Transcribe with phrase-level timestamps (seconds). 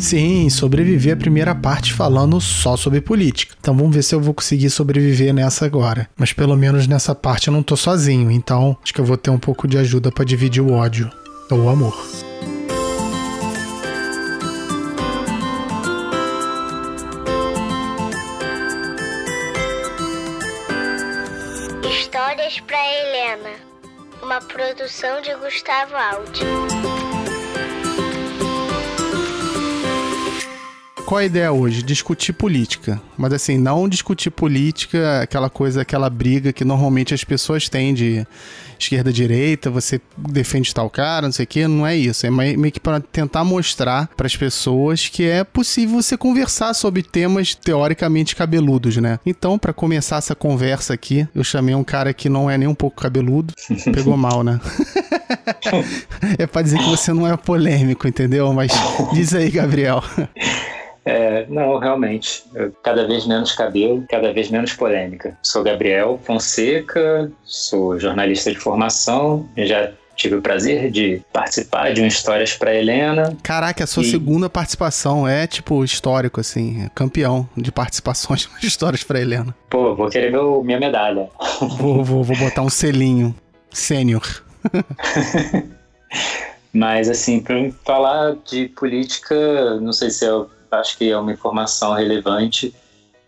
[0.00, 3.54] Sim, sobreviver a primeira parte falando só sobre política.
[3.60, 6.08] Então vamos ver se eu vou conseguir sobreviver nessa agora.
[6.16, 9.30] Mas pelo menos nessa parte eu não tô sozinho, então acho que eu vou ter
[9.30, 11.10] um pouco de ajuda para dividir o ódio
[11.50, 11.94] ou o amor.
[21.84, 23.56] Histórias para Helena,
[24.22, 27.09] uma produção de Gustavo Aldi.
[31.10, 31.82] Qual a ideia hoje?
[31.82, 33.02] Discutir política.
[33.18, 38.24] Mas assim, não discutir política, aquela coisa, aquela briga que normalmente as pessoas têm de
[38.78, 42.24] esquerda-direita, você defende tal cara, não sei o que, não é isso.
[42.24, 47.02] É meio que para tentar mostrar para as pessoas que é possível você conversar sobre
[47.02, 49.18] temas teoricamente cabeludos, né?
[49.26, 52.74] Então, para começar essa conversa aqui, eu chamei um cara que não é nem um
[52.74, 53.52] pouco cabeludo.
[53.92, 54.60] Pegou mal, né?
[56.38, 58.52] é para dizer que você não é polêmico, entendeu?
[58.52, 58.70] Mas
[59.12, 60.02] diz aí, Gabriel.
[61.50, 62.44] É, não, realmente.
[62.82, 65.36] cada vez menos cabelo, cada vez menos polêmica.
[65.42, 72.06] Sou Gabriel Fonseca, sou jornalista de formação, já tive o prazer de participar de um
[72.06, 73.36] Histórias para Helena.
[73.42, 74.10] Caraca, a sua e...
[74.10, 79.54] segunda participação é tipo histórico, assim, é campeão de participações de Histórias para Helena.
[79.68, 81.28] Pô, vou querer meu, minha medalha.
[81.78, 83.34] Vou, vou, vou botar um selinho.
[83.72, 84.42] Sênior.
[86.72, 90.32] Mas, assim, para falar de política, não sei se é
[90.70, 92.74] acho que é uma informação relevante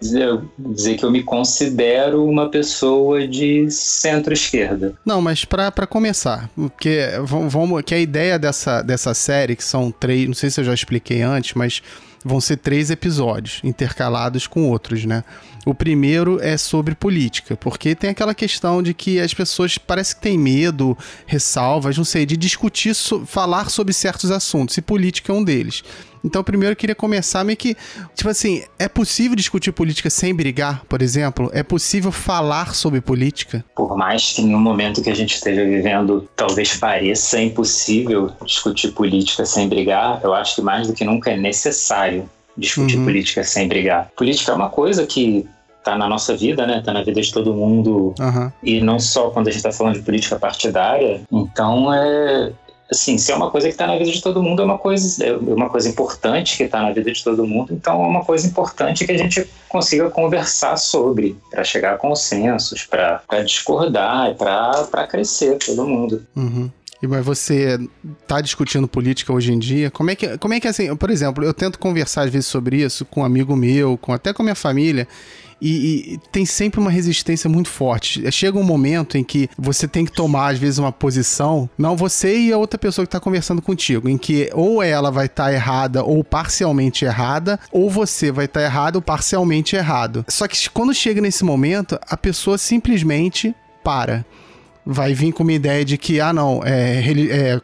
[0.02, 4.94] dizer, que eu me considero uma pessoa de centro-esquerda.
[5.06, 10.26] Não, mas para começar, porque vamos, que a ideia dessa, dessa série, que são três,
[10.26, 11.82] não sei se eu já expliquei antes, mas
[12.24, 15.24] vão ser três episódios intercalados com outros, né?
[15.64, 20.22] O primeiro é sobre política, porque tem aquela questão de que as pessoas parece que
[20.22, 22.94] têm medo, ressalvas, não sei, de discutir,
[23.26, 25.82] falar sobre certos assuntos, e política é um deles.
[26.24, 27.76] Então, primeiro eu queria começar meio que,
[28.14, 31.50] tipo assim, é possível discutir política sem brigar, por exemplo?
[31.52, 33.64] É possível falar sobre política?
[33.74, 39.44] Por mais que no momento que a gente esteja vivendo talvez pareça impossível discutir política
[39.44, 43.04] sem brigar, eu acho que mais do que nunca é necessário discutir uhum.
[43.04, 44.10] política sem brigar.
[44.16, 45.46] Política é uma coisa que
[45.82, 46.80] tá na nossa vida, né?
[46.84, 48.14] Tá na vida de todo mundo.
[48.18, 48.52] Uhum.
[48.62, 51.22] E não só quando a gente tá falando de política partidária.
[51.30, 52.52] Então é,
[52.92, 55.24] assim, se é uma coisa que está na vida de todo mundo, é uma coisa,
[55.24, 58.46] é uma coisa importante que está na vida de todo mundo, então é uma coisa
[58.46, 65.58] importante que a gente consiga conversar sobre, para chegar a consensos, para discordar, para crescer
[65.58, 66.24] todo mundo.
[66.36, 66.70] Uhum.
[67.02, 67.80] E mas você
[68.22, 69.90] está discutindo política hoje em dia?
[69.90, 72.76] Como é que, como é que assim, por exemplo, eu tento conversar às vezes sobre
[72.76, 75.08] isso com um amigo meu, com até com minha família,
[75.62, 78.30] e, e, tem sempre uma resistência muito forte.
[78.32, 82.36] Chega um momento em que você tem que tomar, às vezes, uma posição, não você
[82.36, 85.52] e a outra pessoa que está conversando contigo, em que ou ela vai estar tá
[85.52, 90.24] errada ou parcialmente errada, ou você vai estar tá errado ou parcialmente errado.
[90.28, 94.24] Só que quando chega nesse momento, a pessoa simplesmente para
[94.84, 97.60] vai vir com uma ideia de que, ah, não, é, é,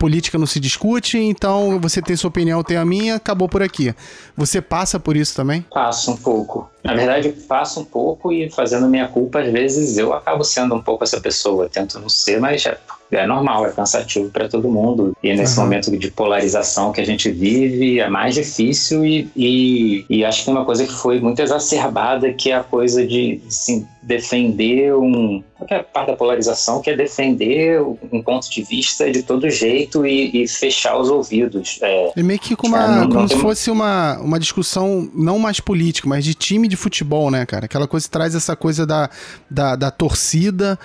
[0.00, 3.94] política não se discute, então você tem sua opinião, tenho a minha, acabou por aqui.
[4.34, 5.60] Você passa por isso também?
[5.70, 6.70] Passo um pouco.
[6.82, 10.74] Na verdade, eu passo um pouco e fazendo minha culpa, às vezes eu acabo sendo
[10.74, 11.68] um pouco essa pessoa.
[11.68, 12.64] Tento não ser, mas
[13.10, 15.16] é, é normal, é cansativo para todo mundo.
[15.22, 15.64] E nesse uhum.
[15.64, 19.04] momento de polarização que a gente vive, é mais difícil.
[19.04, 22.62] E, e, e, acho que tem uma coisa que foi muito exacerbada, que é a
[22.62, 25.42] coisa de assim, defender um.
[25.56, 30.42] Qualquer parte da polarização, que é defender um ponto de vista de todo jeito e,
[30.42, 31.78] e fechar os ouvidos.
[31.82, 35.60] É, é meio que como, uma, não, como se fosse uma, uma discussão não mais
[35.60, 37.66] política, mas de time de futebol, né, cara?
[37.66, 39.10] Aquela coisa que traz essa coisa da,
[39.50, 40.78] da, da torcida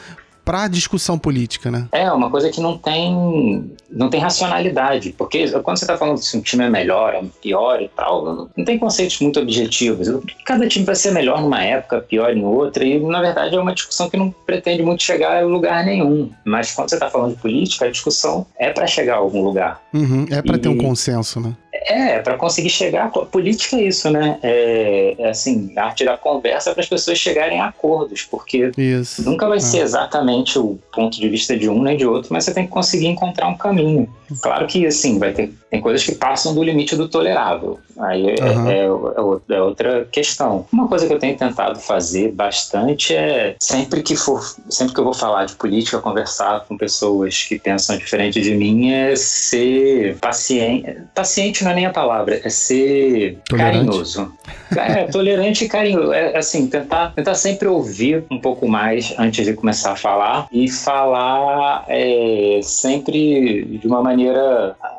[0.45, 1.87] para discussão política, né?
[1.91, 6.37] É, uma coisa que não tem não tem racionalidade, porque quando você está falando se
[6.37, 10.07] um time é melhor, é pior e tal, não tem conceitos muito objetivos.
[10.45, 13.73] Cada time vai ser melhor numa época, pior em outra, e na verdade é uma
[13.73, 16.29] discussão que não pretende muito chegar a lugar nenhum.
[16.45, 19.81] Mas quando você está falando de política, a discussão é para chegar a algum lugar.
[19.93, 20.59] Uhum, é para e...
[20.59, 21.55] ter um consenso, né?
[21.87, 23.05] É, para conseguir chegar.
[23.05, 24.39] A política é isso, né?
[24.41, 29.23] É, é assim, a arte da conversa para as pessoas chegarem a acordos, porque isso.
[29.23, 29.61] nunca vai é.
[29.61, 32.71] ser exatamente o ponto de vista de um nem de outro, mas você tem que
[32.71, 34.09] conseguir encontrar um caminho.
[34.41, 37.79] Claro que, assim, vai ter tem coisas que passam do limite do tolerável.
[37.99, 38.69] Aí uhum.
[38.69, 40.65] é, é, é, outra questão.
[40.71, 45.03] Uma coisa que eu tenho tentado fazer bastante é sempre que for, sempre que eu
[45.03, 50.97] vou falar de política, conversar com pessoas que pensam diferente de mim, é ser paciente.
[51.13, 53.77] Paciente não é nem a palavra, é ser tolerante.
[53.77, 54.33] carinhoso.
[54.75, 56.13] É, tolerante e carinhoso.
[56.13, 60.69] É assim, tentar, tentar sempre ouvir um pouco mais antes de começar a falar e
[60.69, 64.14] falar é, sempre de uma maneira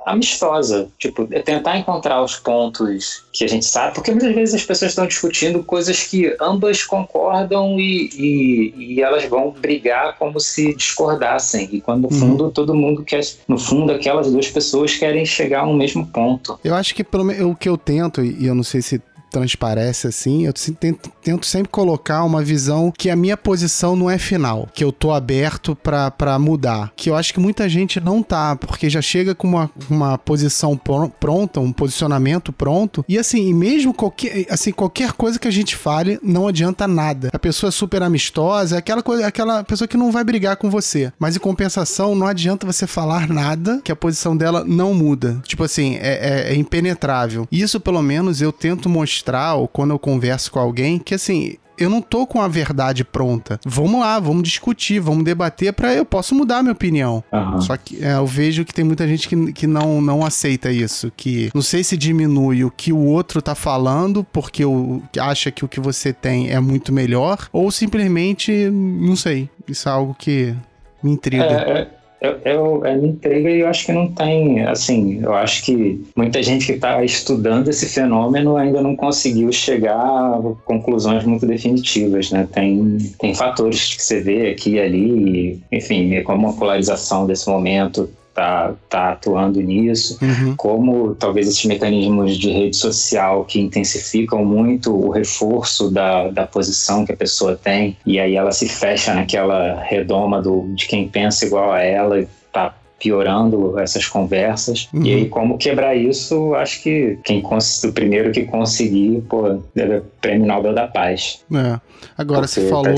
[0.07, 0.89] amistosa.
[0.99, 4.93] Tipo, é tentar encontrar os pontos que a gente sabe, porque muitas vezes as pessoas
[4.93, 11.69] estão discutindo coisas que ambas concordam e, e, e elas vão brigar como se discordassem.
[11.73, 12.21] E quando no uhum.
[12.21, 16.59] fundo todo mundo quer, no fundo aquelas duas pessoas querem chegar a um mesmo ponto.
[16.63, 19.03] Eu acho que pelo, o que eu tento, e eu não sei se
[19.37, 24.17] transparece assim, eu tento, tento, sempre colocar uma visão que a minha posição não é
[24.17, 26.91] final, que eu tô aberto para mudar.
[26.97, 30.81] Que eu acho que muita gente não tá, porque já chega com uma, uma posição
[31.21, 33.05] pronta, um posicionamento pronto.
[33.07, 37.29] E assim, mesmo qualquer, assim, qualquer coisa que a gente fale, não adianta nada.
[37.33, 40.71] A pessoa é super amistosa, é aquela, coisa, aquela pessoa que não vai brigar com
[40.71, 41.13] você.
[41.19, 45.43] Mas em compensação, não adianta você falar nada que a posição dela não muda.
[45.45, 47.47] Tipo assim, é, é, é impenetrável.
[47.53, 51.91] Isso, pelo menos, eu tento mostrar ou quando eu converso com alguém, que assim, eu
[51.91, 53.61] não tô com a verdade pronta.
[53.65, 57.23] Vamos lá, vamos discutir, vamos debater para eu posso mudar a minha opinião.
[57.33, 57.61] Uhum.
[57.61, 61.13] Só que é, eu vejo que tem muita gente que, que não, não aceita isso,
[61.17, 65.65] que não sei se diminui o que o outro tá falando porque o, acha que
[65.65, 69.49] o que você tem é muito melhor ou simplesmente não sei.
[69.69, 70.55] Isso é algo que
[71.03, 71.45] me intriga.
[71.45, 75.35] É, é eu, eu, é me entrega e eu acho que não tem, assim, eu
[75.35, 81.25] acho que muita gente que está estudando esse fenômeno ainda não conseguiu chegar a conclusões
[81.25, 82.49] muito definitivas, né?
[82.51, 88.09] Tem, tem fatores que você vê aqui e ali, enfim, como a polarização desse momento
[88.37, 90.55] tá, tá atuando nisso, uhum.
[90.57, 97.07] como talvez esses mecanismos de rede social que intensificam muito o reforço da, da posição
[97.07, 101.47] que a pessoa tem, e aí ela se fecha naquela redoma do, de quem pensa
[101.47, 104.89] igual a ela e tá piorando essas conversas.
[104.93, 105.05] Uhum.
[105.05, 107.43] E aí, como quebrar isso, acho que quem
[107.85, 111.41] o primeiro que conseguir, pô, é prêmio Nobel da Paz.
[111.53, 111.81] É.
[112.17, 112.95] Agora, você falou,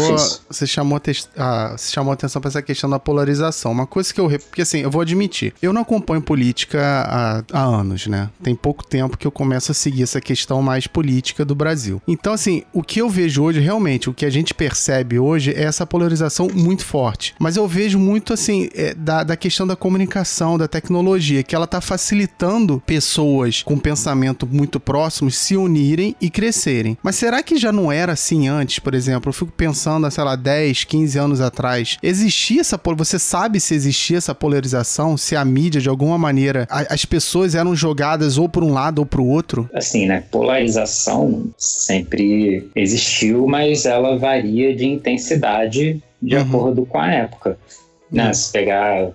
[0.48, 1.00] você chamou,
[1.36, 3.72] a, você chamou atenção para essa questão da polarização.
[3.72, 4.28] Uma coisa que eu.
[4.28, 8.30] Porque assim, eu vou admitir, eu não acompanho política há, há anos, né?
[8.42, 12.00] Tem pouco tempo que eu começo a seguir essa questão mais política do Brasil.
[12.06, 15.64] Então, assim, o que eu vejo hoje, realmente, o que a gente percebe hoje é
[15.64, 17.34] essa polarização muito forte.
[17.38, 21.66] Mas eu vejo muito, assim, é, da, da questão da comunicação, da tecnologia, que ela
[21.66, 26.98] tá facilitando pessoas com pensamento muito próximos se unirem e crescerem.
[27.02, 28.80] Mas será que já não era assim antes?
[28.80, 33.60] Por exemplo, eu fico pensando, sei lá, 10, 15 anos atrás, existia essa você sabe
[33.60, 38.36] se existia essa polarização, se a mídia de alguma maneira a, as pessoas eram jogadas
[38.36, 39.70] ou por um lado ou para o outro?
[39.72, 40.22] Assim, né?
[40.30, 46.42] Polarização sempre existiu, mas ela varia de intensidade de uhum.
[46.42, 47.58] acordo com a época.
[48.10, 48.26] Né?
[48.26, 48.34] Uhum.
[48.34, 49.10] Se pegar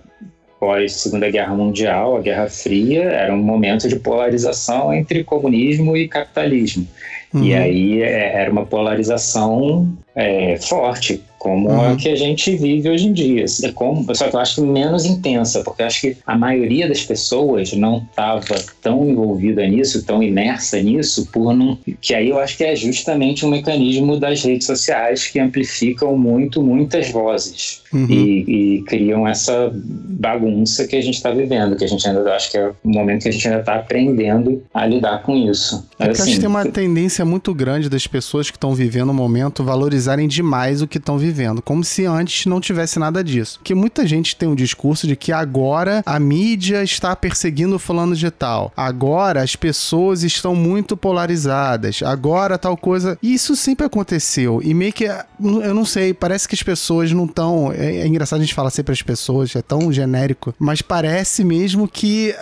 [0.58, 6.08] pós Segunda Guerra Mundial, a Guerra Fria, era um momento de polarização entre comunismo e
[6.08, 6.86] capitalismo.
[7.32, 7.44] Uhum.
[7.44, 11.92] E aí é, era uma polarização é, forte como uhum.
[11.92, 13.44] a que a gente vive hoje em dia.
[13.64, 16.88] É como, só que eu acho que menos intensa, porque eu acho que a maioria
[16.88, 18.40] das pessoas não estava
[18.80, 21.78] tão envolvida nisso, tão imersa nisso, por não.
[22.00, 26.62] Que aí eu acho que é justamente um mecanismo das redes sociais que amplificam muito,
[26.62, 28.06] muitas vozes uhum.
[28.08, 32.50] e, e, criam essa bagunça que a gente está vivendo, que a gente ainda acho
[32.50, 35.86] que é o momento que a gente ainda está aprendendo a lidar com isso.
[35.98, 39.10] Mas, é assim, acho que tem uma tendência muito grande das pessoas que estão vivendo
[39.10, 43.22] o momento valorizarem demais o que estão vivendo vivendo, como se antes não tivesse nada
[43.24, 43.58] disso.
[43.58, 48.14] Porque muita gente tem um discurso de que agora a mídia está perseguindo o fulano
[48.14, 53.18] de tal, agora as pessoas estão muito polarizadas, agora tal coisa.
[53.20, 54.60] E isso sempre aconteceu.
[54.62, 57.72] E meio que, eu não sei, parece que as pessoas não estão.
[57.72, 61.88] É, é engraçado a gente falar sempre as pessoas, é tão genérico, mas parece mesmo
[61.88, 62.34] que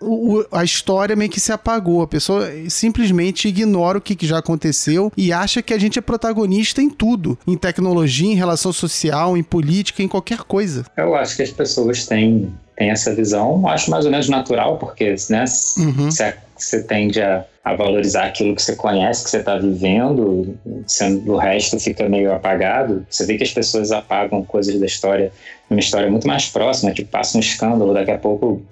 [0.00, 2.02] o, a história meio que se apagou.
[2.02, 6.02] A pessoa simplesmente ignora o que, que já aconteceu e acha que a gente é
[6.02, 7.38] protagonista em tudo.
[7.46, 10.84] Em tecnologia, em relação social, em política, em qualquer coisa.
[10.96, 13.66] Eu acho que as pessoas têm, têm essa visão.
[13.68, 15.44] Acho mais ou menos natural, porque né,
[15.78, 16.10] uhum.
[16.10, 21.32] você, você tende a, a valorizar aquilo que você conhece, que você está vivendo, sendo,
[21.32, 23.06] o resto fica meio apagado.
[23.08, 25.30] Você vê que as pessoas apagam coisas da história,
[25.68, 28.62] uma história muito mais próxima, tipo, passa um escândalo, daqui a pouco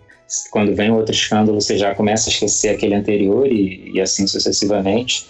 [0.50, 5.26] quando vem outro escândalo, você já começa a esquecer aquele anterior e, e assim sucessivamente.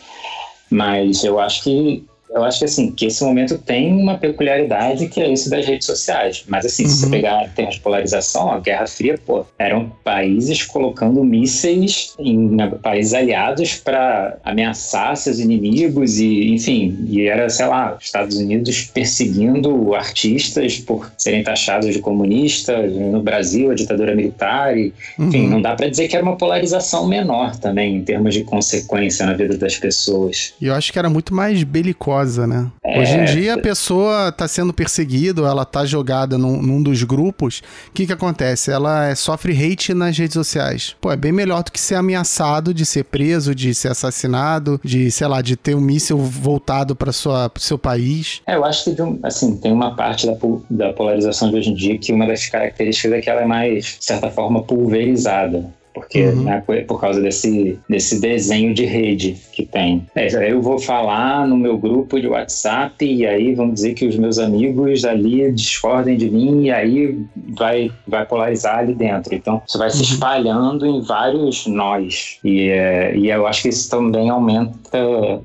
[0.71, 5.21] Mas eu acho que eu acho que assim, que esse momento tem uma peculiaridade que
[5.21, 6.45] é isso das redes sociais.
[6.47, 6.89] Mas assim, uhum.
[6.89, 7.11] se você uhum.
[7.11, 13.15] pegar em termos de polarização, a Guerra Fria, pô, eram países colocando mísseis em países
[13.15, 20.79] aliados para ameaçar seus inimigos e, enfim, e era, sei lá, Estados Unidos perseguindo artistas
[20.79, 25.51] por serem taxados de comunistas, no Brasil a ditadura militar, e, enfim, uhum.
[25.51, 29.33] não dá para dizer que era uma polarização menor também em termos de consequência na
[29.33, 30.53] vida das pessoas.
[30.61, 32.71] E eu acho que era muito mais belicótica perigosa, né?
[32.85, 33.01] É...
[33.01, 37.63] Hoje em dia a pessoa tá sendo perseguida, ela tá jogada num, num dos grupos.
[37.89, 38.71] O que que acontece?
[38.71, 40.97] Ela é, sofre hate nas redes sociais.
[41.01, 45.11] Pô, é bem melhor do que ser ameaçado de ser preso, de ser assassinado, de,
[45.11, 48.41] sei lá, de ter um míssil voltado para sua pro seu país.
[48.47, 50.35] É, eu acho que assim, tem uma parte da,
[50.71, 53.97] da polarização de hoje em dia que uma das características é que ela é mais,
[53.99, 56.45] de certa forma, pulverizada porque uhum.
[56.45, 60.07] né, por causa desse, desse desenho de rede que tem.
[60.15, 64.17] É, eu vou falar no meu grupo de WhatsApp e aí vamos dizer que os
[64.17, 67.19] meus amigos ali discordem de mim e aí
[67.57, 69.35] vai, vai polarizar ali dentro.
[69.35, 70.03] Então, isso vai se uhum.
[70.03, 72.39] espalhando em vários nós.
[72.45, 74.99] E, é, e eu acho que isso também aumenta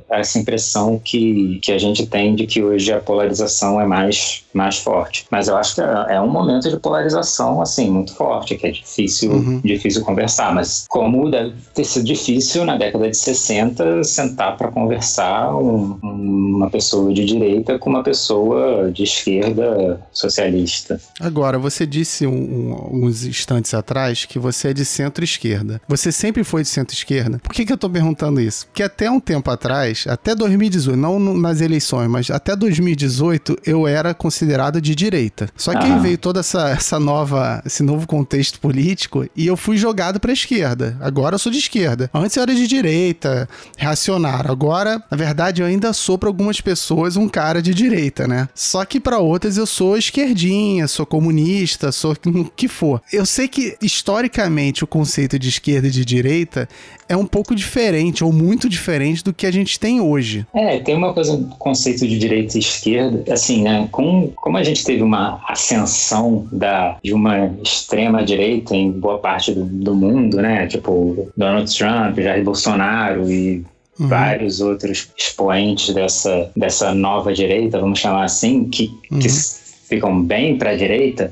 [0.09, 4.77] essa impressão que, que a gente tem de que hoje a polarização é mais, mais
[4.77, 5.25] forte.
[5.31, 8.71] Mas eu acho que é, é um momento de polarização, assim, muito forte, que é
[8.71, 9.61] difícil, uhum.
[9.63, 14.69] difícil conversar conversar, mas como deve ter sido difícil na década de 60 sentar para
[14.69, 20.99] conversar um, uma pessoa de direita com uma pessoa de esquerda socialista.
[21.19, 25.81] Agora, você disse um, um, uns instantes atrás que você é de centro-esquerda.
[25.87, 27.39] Você sempre foi de centro-esquerda?
[27.39, 28.65] Por que, que eu estou perguntando isso?
[28.67, 34.13] Porque até um tempo atrás, até 2018, não nas eleições, mas até 2018, eu era
[34.13, 35.49] considerado de direita.
[35.55, 39.77] Só que aí veio toda essa, essa nova, esse novo contexto político e eu fui
[39.77, 40.97] jogado para esquerda.
[40.99, 42.09] Agora eu sou de esquerda.
[42.13, 43.47] Antes eu era de direita,
[43.77, 44.51] reacionário.
[44.51, 48.47] Agora, na verdade, eu ainda sou para algumas pessoas um cara de direita, né?
[48.53, 53.01] Só que para outras eu sou esquerdinha, sou comunista, sou o que for.
[53.11, 56.67] Eu sei que historicamente o conceito de esquerda e de direita
[57.07, 60.45] é um pouco diferente ou muito diferente do que a gente tem hoje.
[60.53, 63.87] É, tem uma coisa, conceito de direita e esquerda, assim, né?
[63.91, 69.53] Com, como a gente teve uma ascensão da, de uma extrema direita em boa parte
[69.53, 70.67] do, do mundo mundo, né?
[70.67, 73.65] Tipo, Donald Trump, Jair Bolsonaro e
[73.99, 74.07] Uhum.
[74.07, 79.19] vários outros expoentes dessa, dessa nova direita, vamos chamar assim, que, uhum.
[79.19, 81.31] que ficam bem para a direita,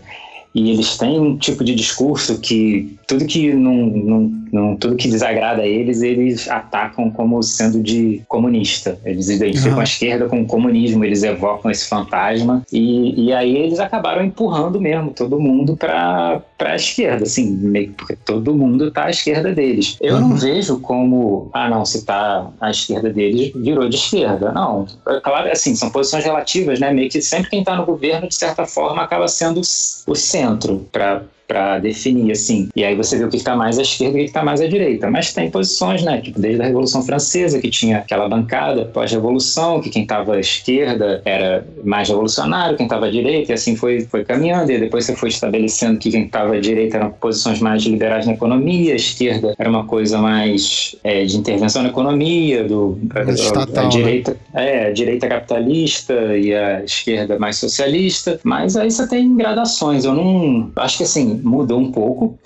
[0.54, 5.10] e eles têm um tipo de discurso que tudo que não, não, não, tudo que
[5.10, 8.98] desagrada a eles, eles atacam como sendo de comunista.
[9.03, 9.82] Eles identificam uhum.
[9.82, 14.80] a esquerda com o comunismo, eles evocam esse fantasma e, e aí eles acabaram empurrando
[14.80, 19.51] mesmo todo mundo para para a esquerda, assim, meio porque todo mundo está à esquerda
[19.51, 19.98] deles.
[20.00, 20.30] Eu uhum.
[20.30, 24.51] não vejo como, ah, não, se está à esquerda deles, virou de esquerda.
[24.51, 26.94] Não, é claro, assim, são posições relativas, né?
[26.94, 31.24] Meio que sempre quem está no governo, de certa forma, acaba sendo o centro para
[31.51, 32.70] para definir, assim.
[32.74, 34.62] E aí você vê o que está mais à esquerda e o que está mais
[34.62, 35.12] à direita.
[35.12, 36.22] Mas tem posições, né?
[36.22, 41.22] Tipo, desde a Revolução Francesa, que tinha aquela bancada pós-revolução, que quem estava à esquerda
[41.25, 44.72] era mais revolucionário, quem estava à direita, e assim foi, foi caminhando.
[44.72, 48.31] E depois você foi estabelecendo que quem estava à direita eram posições mais liberais na
[48.31, 53.84] economia, a esquerda era uma coisa mais é, de intervenção na economia, do, a, a,
[53.84, 54.86] a, direita, né?
[54.86, 58.39] é, a direita capitalista e a esquerda mais socialista.
[58.41, 60.05] Mas aí você tem gradações.
[60.05, 60.72] Eu não.
[60.77, 62.40] Acho que assim, mudou um pouco,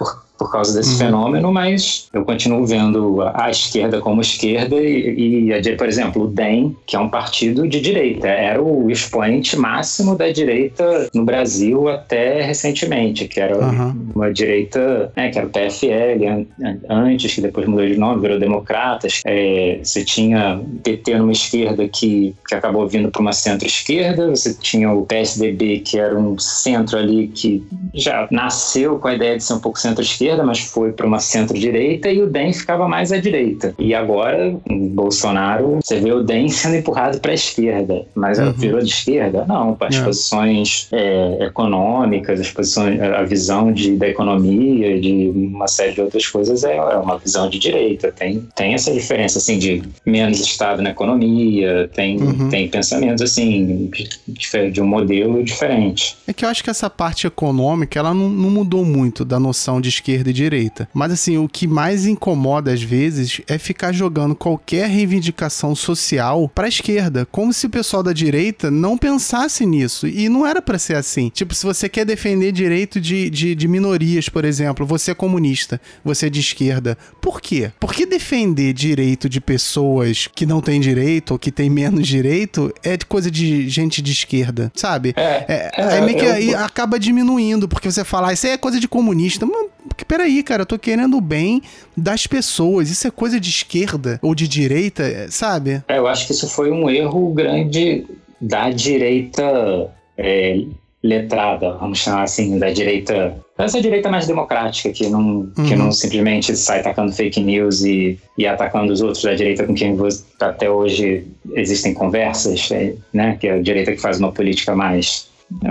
[0.51, 0.97] causa desse uhum.
[0.97, 6.27] fenômeno, mas eu continuo vendo a, esquerda como esquerda e, e a, por exemplo, o
[6.27, 11.87] DEM, que é um partido de direita, era o expoente máximo da direita no Brasil
[11.87, 14.11] até recentemente, que era uhum.
[14.15, 16.45] uma direita, né, que era o PFL
[16.89, 19.21] antes, que depois mudou de nome, virou Democratas.
[19.25, 24.91] É, você tinha PT numa esquerda que, que acabou vindo para uma centro-esquerda, você tinha
[24.91, 29.53] o PSDB, que era um centro ali que já nasceu com a ideia de ser
[29.53, 33.17] um pouco centro-esquerda esquerda, mas foi para uma centro-direita e o DEM ficava mais à
[33.17, 33.73] direita.
[33.79, 38.51] E agora, Bolsonaro, você vê o DEM sendo empurrado para a esquerda, mas uhum.
[38.51, 39.45] virou de esquerda?
[39.47, 40.03] Não, as é.
[40.03, 46.27] posições é, econômicas, as posições, a visão de, da economia, de uma série de outras
[46.27, 48.11] coisas é, é uma visão de direita.
[48.11, 52.49] Tem, tem essa diferença, assim, de menos Estado na economia, tem, uhum.
[52.49, 53.89] tem pensamentos, assim,
[54.27, 56.17] de, de um modelo diferente.
[56.27, 59.79] É que eu acho que essa parte econômica, ela não, não mudou muito da noção
[59.79, 60.89] de esquerda esquerda e direita.
[60.93, 66.65] Mas assim, o que mais incomoda às vezes é ficar jogando qualquer reivindicação social para
[66.65, 70.07] a esquerda, como se o pessoal da direita não pensasse nisso.
[70.07, 71.29] E não era para ser assim.
[71.29, 75.79] Tipo, se você quer defender direito de, de, de, minorias, por exemplo, você é comunista,
[76.03, 76.97] você é de esquerda.
[77.21, 77.71] Por quê?
[77.79, 82.73] Por que defender direito de pessoas que não têm direito ou que têm menos direito
[82.83, 85.13] é coisa de gente de esquerda, sabe?
[85.17, 86.33] É, é, é, é meio que eu...
[86.33, 89.45] aí acaba diminuindo, porque você fala, ah, isso aí é coisa de comunista.
[89.45, 89.67] Mas,
[90.07, 91.61] peraí, cara, eu tô querendo o bem
[91.95, 92.89] das pessoas.
[92.89, 95.83] Isso é coisa de esquerda ou de direita, sabe?
[95.87, 98.05] É, eu acho que isso foi um erro grande
[98.39, 100.59] da direita é,
[101.05, 105.65] letrada, vamos chamar assim, da direita Essa direita mais democrática, que não, uhum.
[105.67, 109.75] que não simplesmente sai atacando fake news e, e atacando os outros da direita com
[109.75, 113.37] quem você, até hoje existem conversas, é, né?
[113.39, 115.27] Que é a direita que faz uma política mais,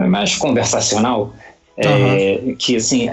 [0.09, 1.35] mais conversacional.
[1.76, 1.85] Uhum.
[1.85, 3.11] É, que, assim,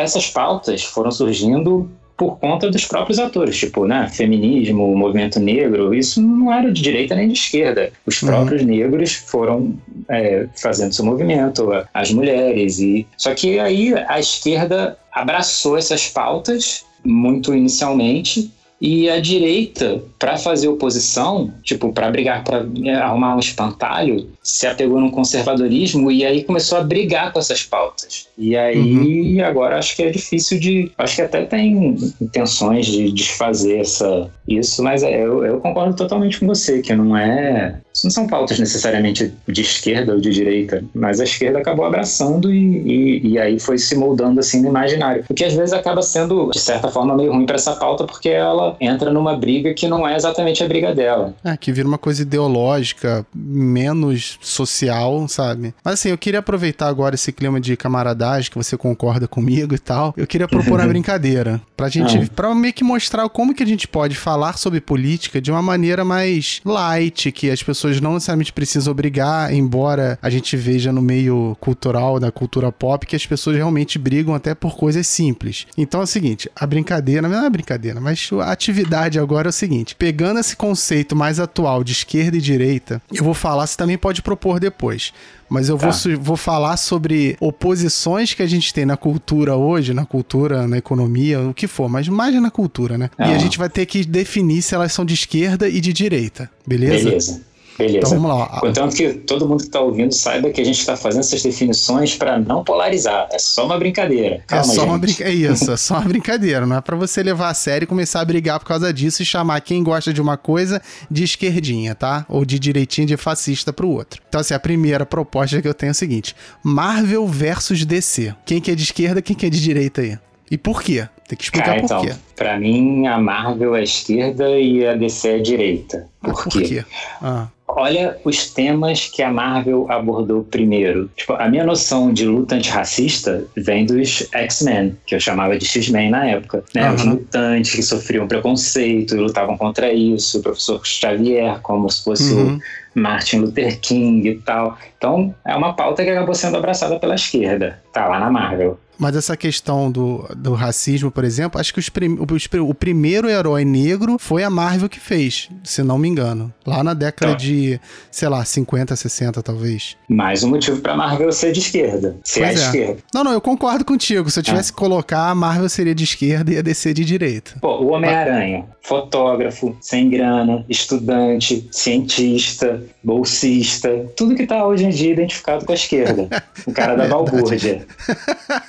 [0.00, 6.20] essas pautas foram surgindo por conta dos próprios atores, tipo, né, feminismo, movimento negro, isso
[6.20, 7.92] não era de direita nem de esquerda.
[8.04, 8.28] Os uhum.
[8.28, 8.68] próprios uhum.
[8.68, 9.74] negros foram
[10.08, 16.84] é, fazendo seu movimento, as mulheres, e só que aí a esquerda abraçou essas pautas
[17.04, 22.64] muito inicialmente e a direita, para fazer oposição, tipo, para brigar, para
[23.02, 28.28] arrumar um espantalho, se apegou num conservadorismo e aí começou a brigar com essas pautas.
[28.38, 29.44] E aí, uhum.
[29.44, 30.92] agora acho que é difícil de.
[30.96, 36.38] Acho que até tem intenções de desfazer essa, isso, mas é, eu, eu concordo totalmente
[36.38, 37.80] com você, que não é.
[37.92, 42.52] Isso não são pautas necessariamente de esquerda ou de direita, mas a esquerda acabou abraçando
[42.52, 45.24] e, e, e aí foi se moldando assim no imaginário.
[45.28, 48.28] O que às vezes acaba sendo, de certa forma, meio ruim para essa pauta, porque
[48.28, 51.34] ela entra numa briga que não é exatamente a briga dela.
[51.44, 55.74] É, que vira uma coisa ideológica, menos social, sabe?
[55.84, 59.78] Mas assim, eu queria aproveitar agora esse clima de camaradagem, que você concorda comigo e
[59.78, 60.14] tal.
[60.16, 61.60] Eu queria propor uma brincadeira.
[61.76, 62.28] Pra gente, ah.
[62.34, 66.04] pra meio que mostrar como que a gente pode falar sobre política de uma maneira
[66.04, 71.56] mais light, que as pessoas não necessariamente precisam obrigar, embora a gente veja no meio
[71.60, 75.66] cultural, da cultura pop, que as pessoas realmente brigam até por coisas simples.
[75.76, 79.52] Então é o seguinte, a brincadeira, não é brincadeira, mas a atividade agora é o
[79.52, 83.96] seguinte, pegando esse conceito mais atual de esquerda e direita, eu vou falar, você também
[83.96, 85.12] pode propor depois
[85.48, 85.88] mas eu tá.
[85.88, 90.76] vou, vou falar sobre oposições que a gente tem na cultura hoje, na cultura, na
[90.76, 93.10] economia, o que for, mas mais na cultura, né?
[93.16, 93.30] Ah.
[93.30, 96.50] E a gente vai ter que definir se elas são de esquerda e de direita,
[96.66, 97.08] beleza?
[97.08, 97.47] Beleza.
[97.78, 97.98] Beleza.
[97.98, 98.60] Então vamos lá.
[98.60, 102.16] Contanto que todo mundo que está ouvindo saiba que a gente está fazendo essas definições
[102.16, 103.28] para não polarizar.
[103.30, 104.36] É só uma brincadeira.
[104.36, 104.84] É Calma, é só gente.
[104.90, 105.30] uma brincadeira.
[105.30, 106.66] É isso, é só uma brincadeira.
[106.66, 109.24] Não é para você levar a sério e começar a brigar por causa disso e
[109.24, 112.26] chamar quem gosta de uma coisa de esquerdinha, tá?
[112.28, 114.20] Ou de direitinha de fascista pro outro.
[114.28, 118.34] Então, assim, a primeira proposta que eu tenho é o seguinte: Marvel versus DC.
[118.44, 120.18] Quem que é de esquerda, quem que é de direita aí?
[120.50, 121.06] E por quê?
[121.26, 122.14] Tem que explicar por então, quê.
[122.34, 126.08] Pra mim, a Marvel é esquerda e a DC é direita.
[126.22, 126.62] Por, por quê?
[126.62, 126.84] quê?
[127.20, 127.48] Ah.
[127.70, 131.10] Olha os temas que a Marvel abordou primeiro.
[131.14, 136.10] Tipo, a minha noção de luta antirracista vem dos X-Men, que eu chamava de X-Men
[136.10, 136.64] na época.
[136.74, 136.88] Né?
[136.88, 136.94] Uhum.
[136.94, 142.32] Os mutantes que sofriam preconceito e lutavam contra isso, o professor Xavier, como se fosse
[142.32, 142.58] uhum.
[142.96, 144.78] o Martin Luther King e tal.
[144.96, 147.82] Então, é uma pauta que acabou sendo abraçada pela esquerda.
[147.92, 148.80] Tá lá na Marvel.
[148.98, 153.28] Mas essa questão do, do racismo, por exemplo, acho que os prim, o, o, primeiro
[153.28, 156.52] herói negro foi a Marvel que fez, se não me engano.
[156.66, 157.38] Lá na década tá.
[157.38, 157.80] de,
[158.10, 159.96] sei lá, 50, 60 talvez.
[160.08, 162.16] Mais um motivo pra Marvel ser de esquerda.
[162.24, 162.66] Ser pois a é.
[162.66, 163.02] esquerda.
[163.14, 164.28] Não, não, eu concordo contigo.
[164.30, 164.74] Se eu tivesse ah.
[164.74, 167.52] que colocar, a Marvel seria de esquerda e a DC de direita.
[167.60, 175.12] Pô, o Homem-Aranha, fotógrafo, sem grana, estudante, cientista, bolsista, tudo que tá hoje em dia
[175.12, 176.28] identificado com a esquerda.
[176.66, 177.86] o cara da balbúrdia.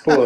[0.03, 0.18] Pô,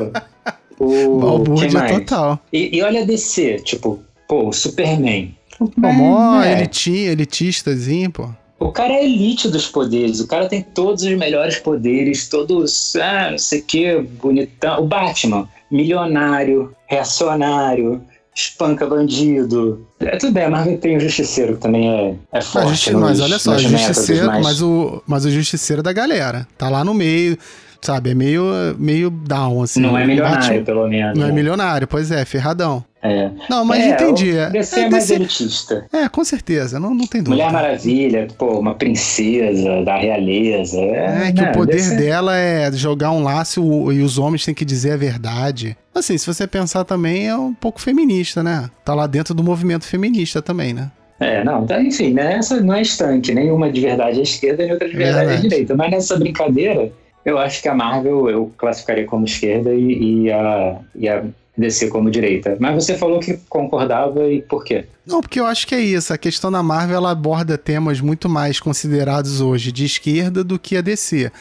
[0.79, 1.19] o.
[1.19, 2.39] Balbúrdia total.
[2.51, 5.35] E, e olha a DC, tipo, pô, o Superman.
[5.57, 6.53] Pô, mó é.
[6.53, 8.29] eliti, elitistazinho, pô.
[8.59, 13.31] O cara é elite dos poderes, o cara tem todos os melhores poderes, todos, ah,
[13.31, 14.81] não sei o que, bonitão.
[14.81, 18.01] O Batman, milionário, reacionário,
[18.33, 19.85] espanca bandido.
[19.99, 22.69] É tudo bem, a Marvel tem o Justiceiro, que também é, é forte.
[22.69, 24.43] Mas, nos, mas olha só, o Justiceiro, mas...
[24.43, 24.61] mas...
[24.61, 26.47] o, mas o Justiceiro é da galera.
[26.57, 27.37] Tá lá no meio,
[27.85, 28.11] sabe?
[28.11, 28.43] É meio,
[28.77, 29.81] meio down, assim.
[29.81, 31.17] Não é milionário, pelo menos.
[31.17, 31.33] Não é né?
[31.33, 32.83] milionário, pois é, ferradão.
[33.01, 33.29] É.
[33.49, 34.31] Não, mas é, entendi.
[34.31, 35.15] O DC é, é mais DC...
[35.15, 35.85] elitista.
[35.91, 37.43] É, com certeza, não, não tem dúvida.
[37.43, 40.79] Mulher Maravilha, pô, uma princesa da realeza.
[40.79, 41.97] É, é que o poder DC...
[41.97, 45.75] dela é jogar um laço e os homens têm que dizer a verdade.
[45.93, 48.69] Assim, se você pensar também, é um pouco feminista, né?
[48.85, 50.89] Tá lá dentro do movimento feminista também, né?
[51.19, 52.35] É, não, tá, enfim, né?
[52.35, 55.45] Essa não é estanque, nenhuma de verdade é esquerda e outra de verdade, verdade.
[55.45, 55.75] é direita.
[55.75, 56.91] Mas nessa brincadeira,
[57.25, 61.23] eu acho que a Marvel eu classificaria como esquerda e, e, a, e a
[61.57, 62.57] DC como direita.
[62.59, 64.85] Mas você falou que concordava e por quê?
[65.05, 66.13] Não, porque eu acho que é isso.
[66.13, 70.75] A questão da Marvel ela aborda temas muito mais considerados hoje de esquerda do que
[70.75, 71.31] a DC.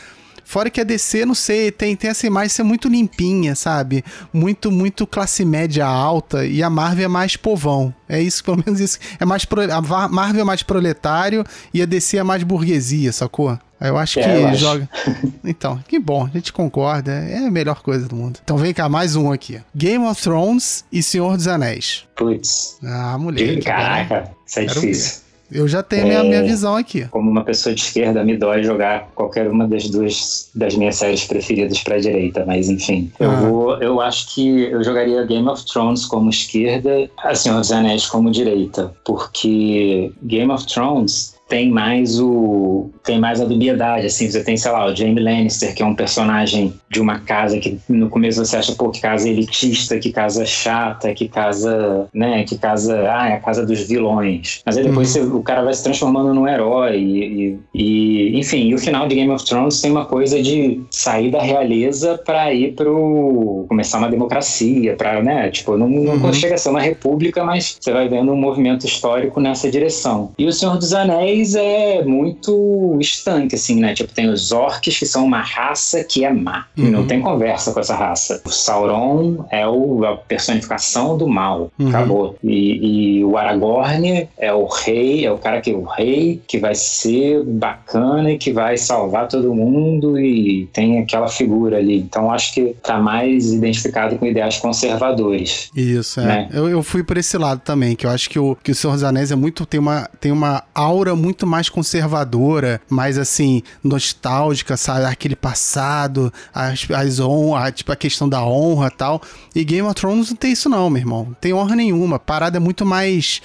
[0.44, 4.04] Fora que a DC, não sei, tem, tem essa imagem de ser muito limpinha, sabe?
[4.32, 6.44] Muito, muito classe média alta.
[6.46, 7.94] E a Marvel é mais povão.
[8.08, 8.98] É isso, pelo menos isso.
[9.18, 13.58] É mais pro, a Marvel é mais proletário e a DC é mais burguesia, sacou?
[13.80, 14.88] Eu acho é, que eu joga.
[14.92, 15.32] Acho.
[15.44, 17.10] Então, que bom, a gente concorda.
[17.12, 18.38] É a melhor coisa do mundo.
[18.42, 22.06] Então vem cá, mais um aqui: Game of Thrones e Senhor dos Anéis.
[22.14, 22.78] Putz.
[22.84, 23.60] Ah, mulher.
[23.62, 25.21] Caraca, isso é difícil.
[25.52, 27.06] Eu já tenho a minha, minha visão aqui.
[27.08, 31.24] Como uma pessoa de esquerda, me dói jogar qualquer uma das duas das minhas séries
[31.24, 33.12] preferidas pra direita, mas enfim.
[33.18, 33.34] Eu ah.
[33.34, 33.82] vou.
[33.82, 38.92] Eu acho que eu jogaria Game of Thrones como esquerda, assim, Os Anéis como direita.
[39.04, 44.70] Porque Game of Thrones tem mais o tem mais a dubiedade, assim, você tem, sei
[44.70, 48.56] lá, o Jaime Lannister, que é um personagem de uma casa que no começo você
[48.56, 53.34] acha, pô, que casa elitista, que casa chata, que casa, né, que casa, ah, é
[53.34, 54.62] a casa dos vilões.
[54.64, 55.24] Mas aí depois uhum.
[55.24, 59.16] você, o cara vai se transformando num herói e, e, enfim, e o final de
[59.16, 64.08] Game of Thrones tem uma coisa de sair da realeza para ir pro começar uma
[64.08, 66.32] democracia, para, né, tipo, não, não uhum.
[66.32, 70.30] chega a ser uma república, mas você vai vendo um movimento histórico nessa direção.
[70.38, 73.94] E o Senhor dos Anéis é muito estanque, assim, né?
[73.94, 76.66] Tipo, tem os orcs, que são uma raça que é má.
[76.76, 76.90] Uhum.
[76.90, 78.40] Não tem conversa com essa raça.
[78.44, 81.70] O Sauron é o, a personificação do mal.
[81.78, 81.88] Uhum.
[81.88, 82.36] Acabou.
[82.42, 86.58] E, e, o Aragorn é o rei, é o cara que é o rei, que
[86.58, 91.98] vai ser bacana e que vai salvar todo mundo e tem aquela figura ali.
[91.98, 95.70] Então, acho que tá mais identificado com ideais conservadores.
[95.74, 96.24] Isso, é.
[96.24, 96.48] Né?
[96.52, 98.92] Eu, eu fui por esse lado também, que eu acho que o, que o Senhor
[98.92, 104.76] dos Anéis é muito, tem uma, tem uma aura muito mais conservadora, mais assim, nostálgica,
[104.76, 105.06] sabe?
[105.06, 109.22] Aquele passado, as, as honras, tipo a questão da honra e tal.
[109.54, 111.24] E Game of Thrones não tem isso, não, meu irmão.
[111.26, 112.16] Não tem honra nenhuma.
[112.16, 113.40] A parada é muito mais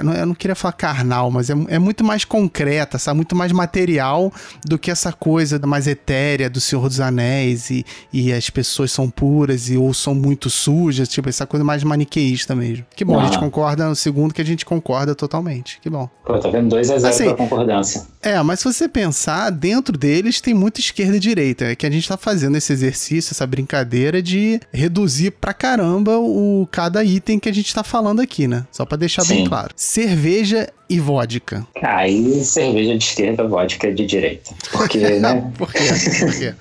[0.00, 3.16] eu não queria falar carnal, mas é, é, muito mais concreta, sabe?
[3.16, 4.32] Muito mais material
[4.64, 9.08] do que essa coisa mais etérea do Senhor dos Anéis e, e as pessoas são
[9.08, 12.84] puras e ou são muito sujas, tipo, essa coisa mais maniqueísta mesmo.
[12.94, 13.22] Que bom, ah.
[13.22, 15.80] a gente concorda no segundo que a gente concorda totalmente.
[15.80, 16.08] Que bom.
[16.24, 16.68] Pô, tá vendo?
[16.68, 18.06] Dois a zero assim, pra concordância.
[18.24, 21.66] É, mas se você pensar, dentro deles tem muito esquerda e direita.
[21.66, 26.66] É que a gente tá fazendo esse exercício, essa brincadeira de reduzir pra caramba o
[26.72, 28.64] cada item que a gente tá falando aqui, né?
[28.72, 29.34] Só pra deixar Sim.
[29.34, 31.66] bem claro cerveja e vodka.
[31.82, 34.54] Aí cerveja de esquerda, vodka de direita.
[34.72, 35.50] Porque, né?
[35.56, 35.78] Por quê?
[36.20, 36.54] Por quê?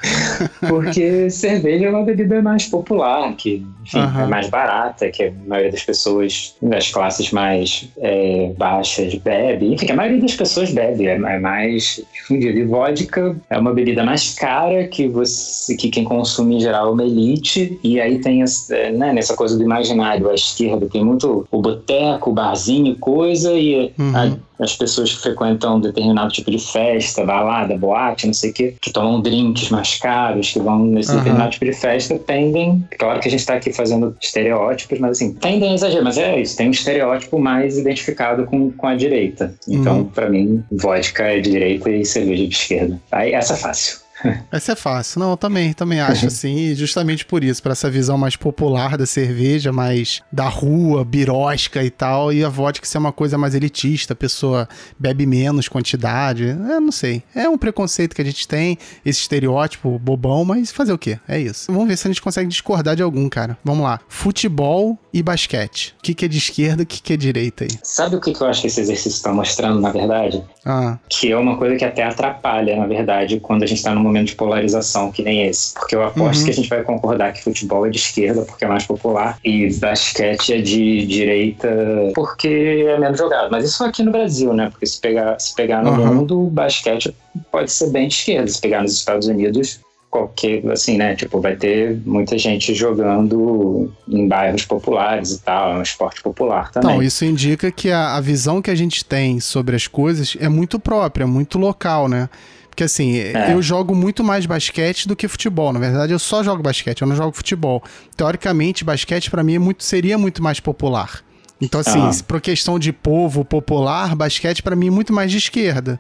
[0.67, 5.71] Porque cerveja é uma bebida mais popular, que enfim, é mais barata, que a maioria
[5.71, 9.73] das pessoas das classes mais é, baixas bebe.
[9.73, 12.57] Enfim, a maioria das pessoas bebe, é, é mais difundida.
[12.57, 16.91] E vodka é uma bebida mais cara que você que quem consome em geral é
[16.91, 17.77] uma elite.
[17.83, 21.61] E aí tem essa, é, né, nessa coisa do imaginário, à esquerda tem muito o
[21.61, 24.12] boteco, o barzinho, coisa, e uhum.
[24.15, 28.75] A, as pessoas que frequentam determinado tipo de festa, balada, boate, não sei o quê,
[28.79, 31.17] que tomam drinks mais caros, que vão nesse uhum.
[31.17, 32.87] determinado tipo de festa, tendem.
[32.97, 36.03] Claro que a gente está aqui fazendo estereótipos, mas assim, tendem a exagerar.
[36.03, 39.53] Mas é isso, tem um estereótipo mais identificado com, com a direita.
[39.67, 40.05] Então, uhum.
[40.05, 43.01] para mim, vodka é de direita e cerveja de esquerda.
[43.11, 44.02] Aí essa é fácil.
[44.51, 45.19] Essa é fácil.
[45.19, 49.05] Não, eu também, também acho assim, justamente por isso, para essa visão mais popular da
[49.05, 54.13] cerveja, mais da rua, birosca e tal, e a vodka ser uma coisa mais elitista,
[54.13, 57.23] a pessoa bebe menos quantidade, é, não sei.
[57.35, 61.19] É um preconceito que a gente tem, esse estereótipo bobão, mas fazer o quê?
[61.27, 61.71] É isso.
[61.71, 63.57] Vamos ver se a gente consegue discordar de algum, cara.
[63.63, 63.99] Vamos lá.
[64.07, 65.95] Futebol e basquete.
[65.99, 67.69] O que, que é de esquerda, o que, que é de direita aí?
[67.81, 70.43] Sabe o que, que eu acho que esse exercício está mostrando, na verdade?
[70.63, 70.99] Ah.
[71.09, 74.27] Que é uma coisa que até atrapalha, na verdade, quando a gente está num momento
[74.27, 75.73] de polarização que nem esse.
[75.73, 76.45] Porque eu aposto uhum.
[76.45, 79.73] que a gente vai concordar que futebol é de esquerda porque é mais popular e
[79.73, 81.69] basquete é de direita
[82.13, 83.49] porque é menos jogado.
[83.51, 84.69] Mas isso aqui no Brasil, né?
[84.69, 86.15] Porque se pegar, se pegar no uhum.
[86.15, 87.13] mundo, basquete
[87.51, 88.47] pode ser bem de esquerda.
[88.47, 89.79] Se pegar nos Estados Unidos,
[90.13, 91.15] qualquer, assim, né?
[91.15, 96.71] Tipo, vai ter muita gente jogando em bairros populares e tal, é um esporte popular
[96.71, 96.91] também.
[96.91, 100.47] Então, isso indica que a, a visão que a gente tem sobre as coisas é
[100.47, 102.29] muito própria, muito local, né?
[102.73, 103.53] Porque assim, é.
[103.53, 105.71] eu jogo muito mais basquete do que futebol.
[105.71, 107.83] Na verdade, eu só jogo basquete, eu não jogo futebol.
[108.17, 111.21] Teoricamente, basquete para mim é muito, seria muito mais popular.
[111.61, 112.11] Então, assim, ah.
[112.27, 115.99] por questão de povo popular, basquete para mim é muito mais de esquerda.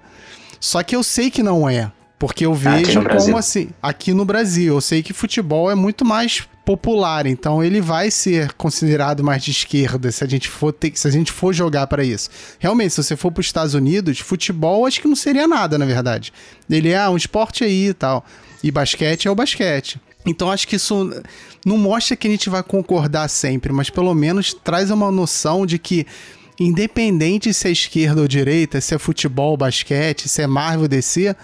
[0.59, 1.91] Só que eu sei que não é.
[2.17, 6.47] Porque eu vejo como assim, aqui no Brasil, eu sei que futebol é muito mais
[6.65, 11.07] popular, então ele vai ser considerado mais de esquerda se a gente for ter, se
[11.07, 12.29] a gente for jogar para isso.
[12.57, 15.85] Realmente, se você for para os Estados Unidos, futebol acho que não seria nada, na
[15.85, 16.31] verdade.
[16.69, 18.25] Ele é ah, um esporte aí e tal.
[18.63, 19.99] E basquete é o basquete.
[20.25, 21.11] Então acho que isso
[21.65, 25.77] não mostra que a gente vai concordar sempre, mas pelo menos traz uma noção de
[25.77, 26.07] que
[26.59, 31.35] independente se é esquerda ou direita, se é futebol, basquete, se é Marvel, DC,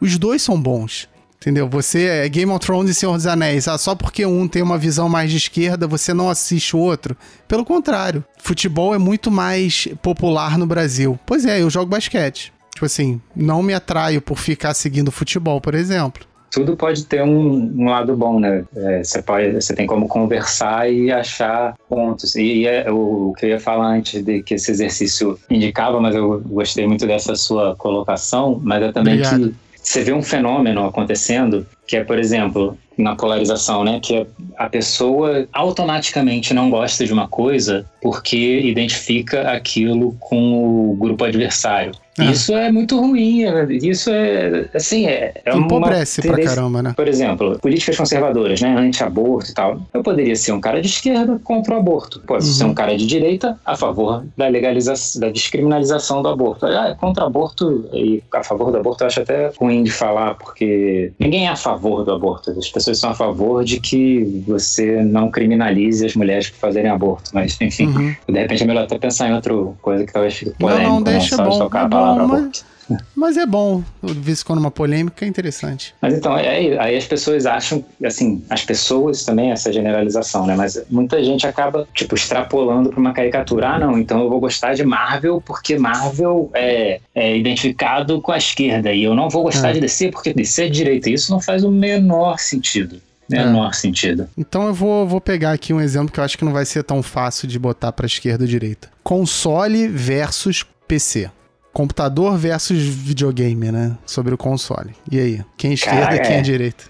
[0.00, 1.08] os dois são bons.
[1.40, 1.68] Entendeu?
[1.68, 3.68] Você é Game of Thrones e Senhor dos Anéis.
[3.68, 7.16] Ah, só porque um tem uma visão mais de esquerda, você não assiste o outro.
[7.46, 11.18] Pelo contrário, futebol é muito mais popular no Brasil.
[11.26, 12.52] Pois é, eu jogo basquete.
[12.74, 16.26] Tipo assim, não me atraio por ficar seguindo futebol, por exemplo.
[16.50, 18.64] tudo pode ter um, um lado bom, né?
[18.74, 22.34] É, você, pode, você tem como conversar e achar pontos.
[22.34, 26.00] E, e é, o, o, que eu ia falar antes de que esse exercício indicava,
[26.00, 29.50] mas eu gostei muito dessa sua colocação, mas é também Obrigado.
[29.50, 34.00] que você vê um fenômeno acontecendo que é, por exemplo, na polarização, né?
[34.02, 40.96] Que é a pessoa automaticamente não gosta de uma coisa porque identifica aquilo com o
[40.96, 41.92] grupo adversário.
[42.18, 42.30] É.
[42.30, 46.94] Isso é muito ruim, é, isso é, assim, é, é Empobrece uma pra caramba, né?
[46.96, 49.80] Por exemplo, políticas conservadoras, né, anti-aborto e tal.
[49.92, 52.20] Eu poderia ser um cara de esquerda contra o aborto.
[52.26, 52.54] Posso uhum.
[52.54, 56.66] ser um cara de direita a favor da legalização, da descriminalização do aborto.
[56.66, 60.34] Ah, contra o aborto e a favor do aborto eu acho até ruim de falar,
[60.34, 62.50] porque ninguém é a favor do aborto.
[62.50, 67.30] As pessoas são a favor de que você não criminalize as mulheres por fazerem aborto.
[67.34, 68.14] Mas, enfim, uhum.
[68.28, 70.88] de repente é melhor até pensar em outra coisa que talvez fique polêmica.
[70.88, 72.76] Não, não, deixa não, bom, é palavra bom, mas...
[73.14, 75.94] Mas é bom, visto quando uma polêmica é interessante.
[76.00, 80.54] Mas então, aí, aí, as pessoas acham, assim, as pessoas também, essa generalização, né?
[80.54, 83.70] Mas muita gente acaba, tipo, extrapolando para uma caricatura.
[83.70, 88.38] Ah, não, então eu vou gostar de Marvel porque Marvel é, é identificado com a
[88.38, 89.72] esquerda e eu não vou gostar é.
[89.72, 91.10] de DC porque DC é direita.
[91.10, 93.72] Isso não faz o menor sentido menor é.
[93.72, 94.28] sentido.
[94.38, 96.84] Então eu vou, vou pegar aqui um exemplo que eu acho que não vai ser
[96.84, 98.88] tão fácil de botar para esquerda ou direita.
[99.02, 101.28] Console versus PC
[101.76, 103.98] computador versus videogame, né?
[104.06, 104.94] Sobre o console.
[105.12, 105.44] E aí?
[105.58, 106.84] Quem é esquerda, Cara, quem é, é direita?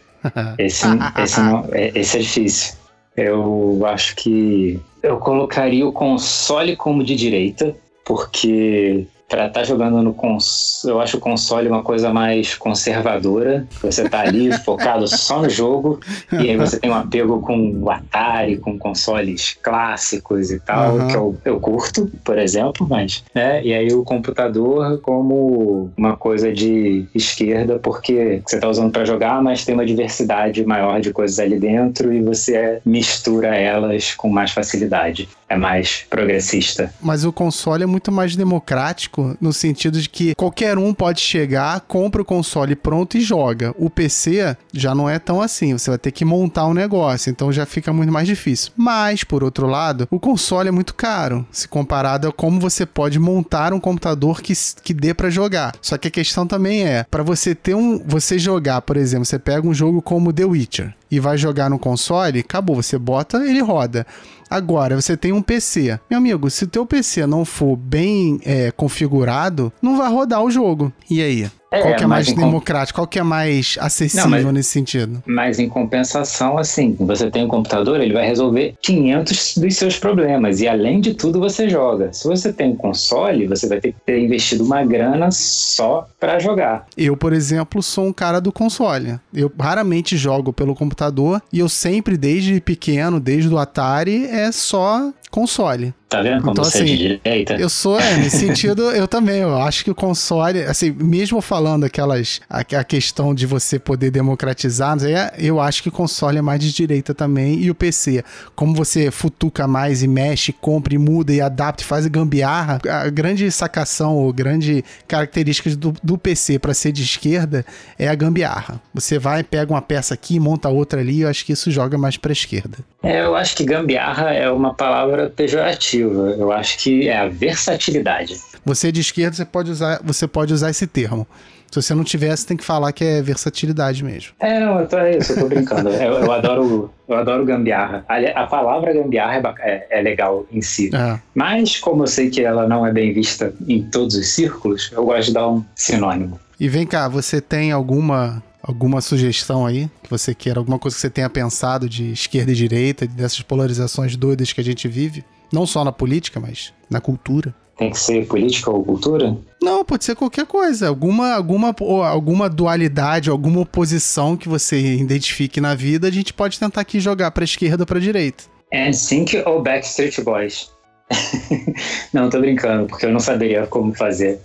[0.59, 0.87] esse,
[1.18, 2.75] esse, não, é, esse é difícil.
[3.16, 10.02] Eu acho que eu colocaria o console como de direita, porque para estar tá jogando
[10.02, 13.66] no console, eu acho o console uma coisa mais conservadora.
[13.82, 16.00] Você tá ali focado só no jogo
[16.32, 21.08] e aí você tem um apego com o Atari, com consoles clássicos e tal, uhum.
[21.08, 23.62] que eu, eu curto, por exemplo, mas, né?
[23.64, 29.42] E aí o computador como uma coisa de esquerda, porque você tá usando para jogar,
[29.42, 34.52] mas tem uma diversidade maior de coisas ali dentro e você mistura elas com mais
[34.52, 35.28] facilidade.
[35.48, 36.92] É mais progressista.
[37.00, 41.80] Mas o console é muito mais democrático no sentido de que qualquer um pode chegar,
[41.82, 43.72] compra o console pronto e joga.
[43.78, 47.52] O PC já não é tão assim, você vai ter que montar um negócio, então
[47.52, 48.72] já fica muito mais difícil.
[48.76, 53.18] Mas, por outro lado, o console é muito caro, se comparado a como você pode
[53.18, 55.74] montar um computador que, que dê para jogar.
[55.80, 59.38] Só que a questão também é, para você ter um, você jogar, por exemplo, você
[59.38, 63.61] pega um jogo como The Witcher e vai jogar no console, acabou, você bota, ele
[63.61, 64.06] roda.
[64.48, 65.98] Agora, você tem um PC.
[66.09, 70.50] Meu amigo, se o teu PC não for bem é, configurado, não vai rodar o
[70.50, 70.92] jogo.
[71.11, 71.50] E aí?
[71.78, 72.98] É, qual que é mais democrático?
[72.98, 75.22] Qual que é mais acessível não, mas, nesse sentido?
[75.26, 80.60] Mas em compensação, assim, você tem um computador, ele vai resolver 500 dos seus problemas
[80.60, 82.12] e além de tudo você joga.
[82.12, 86.38] Se você tem um console, você vai ter que ter investido uma grana só para
[86.38, 86.86] jogar.
[86.96, 89.18] Eu, por exemplo, sou um cara do console.
[89.32, 95.12] Eu raramente jogo pelo computador e eu sempre, desde pequeno, desde o Atari, é só
[95.30, 95.94] console.
[96.08, 97.54] Tá vendo como então, você assim, é de direita?
[97.54, 99.40] Eu sou, é, nesse sentido, eu também.
[99.40, 102.40] Eu acho que o console, assim, mesmo falando aquelas.
[102.48, 104.96] A, a questão de você poder democratizar,
[105.36, 107.58] eu acho que o console é mais de direita também.
[107.60, 111.86] E o PC, como você futuca mais e mexe, compra e muda e adapta e
[111.86, 117.64] faz gambiarra, a grande sacação ou grande característica do, do PC para ser de esquerda
[117.98, 118.80] é a gambiarra.
[118.94, 122.16] Você vai, pega uma peça aqui, monta outra ali, eu acho que isso joga mais
[122.16, 122.78] pra esquerda.
[123.02, 126.35] É, eu acho que gambiarra é uma palavra pejorativa.
[126.38, 128.37] Eu acho que é a versatilidade.
[128.64, 131.26] Você de esquerda, você pode usar, você pode usar esse termo.
[131.70, 134.33] Se você não tivesse, tem que falar que é versatilidade mesmo.
[134.40, 135.88] É, não, eu tô, é isso, eu tô brincando.
[135.90, 138.05] eu, eu, adoro, eu adoro gambiarra.
[138.09, 140.90] A, a palavra gambiarra é, é, é legal em si.
[140.94, 141.18] É.
[141.35, 145.05] Mas, como eu sei que ela não é bem vista em todos os círculos, eu
[145.05, 146.38] gosto de dar um sinônimo.
[146.59, 151.00] E vem cá, você tem alguma alguma sugestão aí que você queira, alguma coisa que
[151.00, 155.24] você tenha pensado de esquerda e direita, dessas polarizações doidas que a gente vive?
[155.52, 157.55] Não só na política, mas na cultura.
[157.79, 159.37] Tem que ser política ou cultura?
[159.62, 160.88] Não, pode ser qualquer coisa.
[160.88, 161.74] Alguma, alguma,
[162.09, 167.31] alguma dualidade, alguma oposição que você identifique na vida, a gente pode tentar aqui jogar
[167.31, 168.44] para esquerda ou para direita.
[168.72, 170.70] NSYNC ou Backstreet Boys?
[172.12, 174.40] não, tô brincando, porque eu não saberia como fazer.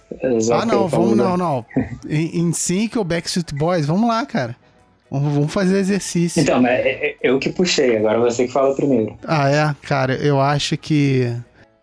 [0.52, 1.65] ah, não, vamos, não, não.
[2.08, 4.56] Em, Sync ou Backstreet Boys, vamos lá, cara.
[5.10, 6.41] Vamos fazer exercício.
[6.41, 9.17] Então, mas é, é, eu que puxei, agora você que fala primeiro.
[9.26, 9.76] Ah, é?
[9.86, 11.30] Cara, eu acho que.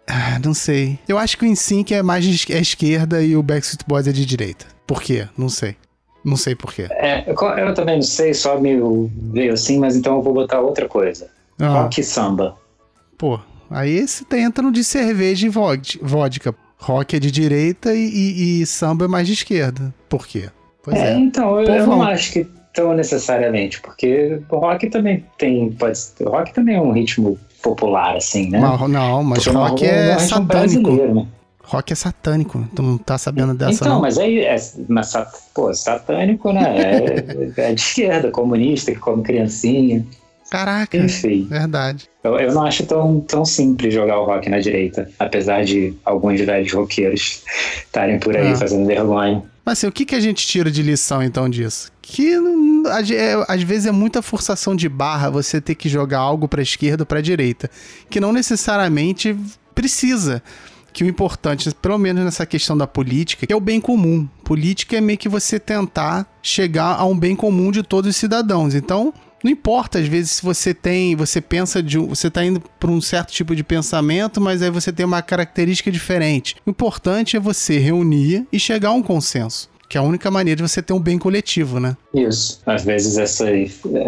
[0.06, 0.98] Ah, não sei.
[1.06, 4.12] Eu acho que o InSync é mais de é esquerda e o Backstreet Boys é
[4.12, 4.64] de direita.
[4.86, 5.28] Por quê?
[5.36, 5.76] Não sei.
[6.24, 6.86] Não sei por quê.
[6.90, 8.76] É, eu também não sei, só me
[9.32, 11.28] veio assim, mas então eu vou botar outra coisa.
[11.58, 11.82] Ah.
[11.82, 12.56] Rock samba.
[13.18, 13.38] Pô,
[13.70, 16.54] Aí você entra no de cerveja e vodka.
[16.80, 19.92] Rock é de direita e, e, e samba é mais de esquerda.
[20.08, 20.48] Por quê?
[20.82, 21.12] Pois é.
[21.12, 21.18] é.
[21.18, 25.72] Então, eu, eu, não acho que tão necessariamente, porque o rock também tem.
[25.72, 28.60] Pode, o rock também é um ritmo popular, assim, né?
[28.60, 30.92] Mas, não, mas porque rock é, é satânico.
[30.92, 31.26] Né?
[31.64, 34.00] Rock é satânico, tu não tá sabendo dessa Então, não?
[34.00, 34.56] mas aí, é,
[34.88, 35.12] mas,
[35.52, 36.76] pô, satânico, né?
[37.56, 40.06] É, é de esquerda, comunista, que come criancinha.
[40.50, 41.46] Caraca, Enfim.
[41.48, 42.08] verdade.
[42.24, 46.40] Eu, eu não acho tão, tão simples jogar o rock na direita, apesar de alguns
[46.40, 47.42] velhos roqueiros
[47.84, 48.56] estarem por aí é.
[48.56, 49.42] fazendo vergonha.
[49.64, 51.92] Mas assim, o que, que a gente tira de lição então disso?
[52.00, 52.32] Que
[53.12, 57.02] é, às vezes é muita forçação de barra você ter que jogar algo para esquerda
[57.02, 57.70] ou para direita,
[58.08, 59.36] que não necessariamente
[59.74, 60.42] precisa
[60.90, 64.26] que o importante, pelo menos nessa questão da política, é o bem comum.
[64.42, 68.74] Política é meio que você tentar chegar a um bem comum de todos os cidadãos.
[68.74, 71.98] Então, não importa, às vezes, se você tem, você pensa de.
[71.98, 75.90] Você tá indo para um certo tipo de pensamento, mas aí você tem uma característica
[75.90, 76.56] diferente.
[76.66, 79.70] O importante é você reunir e chegar a um consenso.
[79.88, 81.96] Que é a única maneira de você ter um bem coletivo, né?
[82.12, 82.60] Isso.
[82.66, 83.46] Às vezes essa,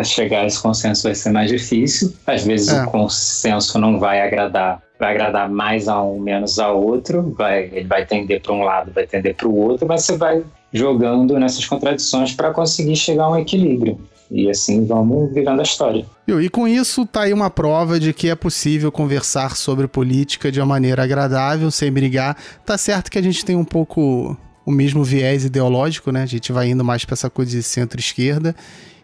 [0.04, 2.12] chegar a esse consenso vai ser mais difícil.
[2.26, 2.82] Às vezes é.
[2.82, 7.86] o consenso não vai agradar vai agradar mais a um, menos a outro, vai, ele
[7.86, 11.64] vai tender para um lado, vai tender para o outro, mas você vai jogando nessas
[11.64, 13.98] contradições para conseguir chegar a um equilíbrio.
[14.30, 16.06] E assim vamos virando a história.
[16.28, 20.60] E com isso tá aí uma prova de que é possível conversar sobre política de
[20.60, 22.36] uma maneira agradável, sem brigar.
[22.64, 26.22] Tá certo que a gente tem um pouco o mesmo viés ideológico, né?
[26.22, 28.54] A gente vai indo mais para essa coisa de centro-esquerda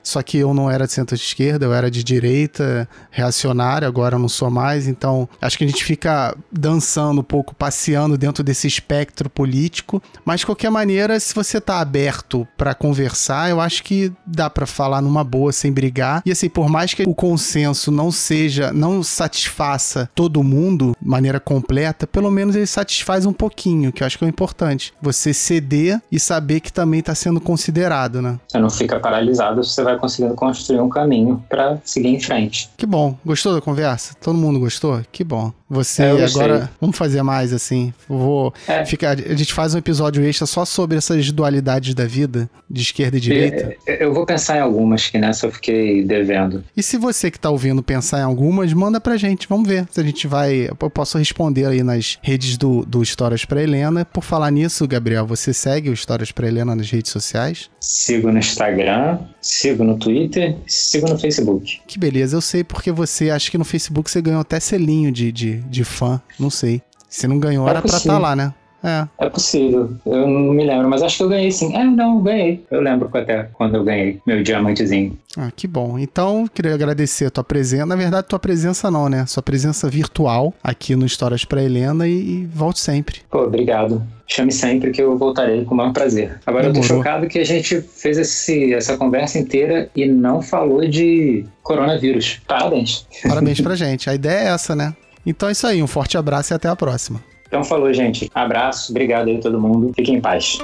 [0.07, 4.29] só que eu não era de centro-esquerda, eu era de direita, reacionário, agora eu não
[4.29, 4.87] sou mais.
[4.87, 10.01] Então, acho que a gente fica dançando um pouco, passeando dentro desse espectro político.
[10.25, 14.65] Mas, de qualquer maneira, se você tá aberto para conversar, eu acho que dá para
[14.65, 16.23] falar numa boa, sem brigar.
[16.25, 21.41] E assim, por mais que o consenso não seja, não satisfaça todo mundo de maneira
[21.41, 24.95] completa, pelo menos ele satisfaz um pouquinho, que eu acho que é o importante.
[25.03, 28.39] Você ceder e saber que também tá sendo considerado, né?
[28.47, 32.69] Você não fica paralisado, você vai conseguindo construir um caminho para seguir em frente.
[32.77, 33.17] Que bom.
[33.25, 34.15] Gostou da conversa?
[34.21, 35.01] Todo mundo gostou?
[35.11, 35.53] Que bom.
[35.69, 36.71] Você é, agora.
[36.81, 37.93] Vamos fazer mais assim.
[38.09, 38.85] Vou é.
[38.85, 39.19] ficar.
[39.19, 43.21] A gente faz um episódio extra só sobre essas dualidades da vida, de esquerda e
[43.21, 43.75] direita.
[43.87, 46.63] Eu, vou pensar em algumas que nessa eu fiquei devendo.
[46.77, 49.49] E se você que tá ouvindo pensar em algumas, manda pra gente.
[49.49, 50.69] Vamos ver se a gente vai.
[50.69, 54.05] Eu posso responder aí nas redes do, do Histórias pra Helena.
[54.05, 57.69] Por falar nisso, Gabriel, você segue o Histórias pra Helena nas redes sociais?
[57.81, 61.81] Sigo no Instagram, sigo no Twitter, sigo no Facebook.
[61.87, 65.31] Que beleza, eu sei porque você acha que no Facebook você ganhou até selinho de,
[65.33, 66.83] de, de fã, não sei.
[67.09, 68.53] Se não ganhou, é era pra estar tá lá, né?
[68.87, 69.27] É.
[69.27, 69.91] é possível.
[70.07, 71.77] Eu não me lembro, mas acho que eu ganhei sim.
[71.77, 72.65] É, não, ganhei.
[72.71, 75.19] Eu lembro até quando eu ganhei meu diamantezinho.
[75.37, 75.99] Ah, que bom.
[75.99, 77.85] Então, queria agradecer a tua presença.
[77.85, 79.27] Na verdade, tua presença não, né?
[79.27, 83.21] Sua presença virtual aqui no Histórias para Helena e, e volte sempre.
[83.29, 84.03] Pô, obrigado.
[84.29, 86.41] Chame sempre que eu voltarei com o maior prazer.
[86.47, 86.83] Agora Demorou.
[86.83, 91.45] eu tô chocado que a gente fez esse, essa conversa inteira e não falou de
[91.63, 92.41] coronavírus.
[92.47, 93.07] Parabéns.
[93.23, 94.09] Parabéns pra gente.
[94.09, 94.95] A ideia é essa, né?
[95.25, 97.21] Então é isso aí, um forte abraço e até a próxima.
[97.47, 98.31] Então falou, gente.
[98.35, 99.93] Abraço, obrigado aí todo mundo.
[99.95, 100.59] Fiquem em paz.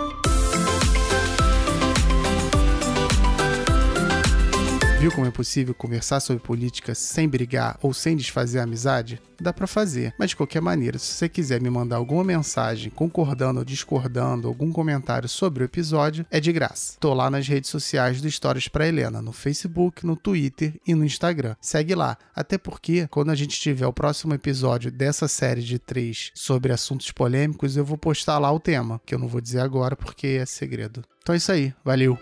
[5.03, 9.21] Viu como é possível conversar sobre política sem brigar ou sem desfazer a amizade?
[9.41, 13.59] Dá para fazer, mas de qualquer maneira, se você quiser me mandar alguma mensagem concordando
[13.59, 16.99] ou discordando, algum comentário sobre o episódio, é de graça.
[17.01, 21.05] Tô lá nas redes sociais do Histórias para Helena, no Facebook, no Twitter e no
[21.05, 21.57] Instagram.
[21.61, 26.31] Segue lá, até porque quando a gente tiver o próximo episódio dessa série de três
[26.33, 29.97] sobre assuntos polêmicos, eu vou postar lá o tema, que eu não vou dizer agora
[29.97, 31.03] porque é segredo.
[31.21, 32.17] Então é isso aí, valeu!